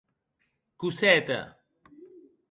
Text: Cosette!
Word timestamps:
Cosette! 0.81 1.37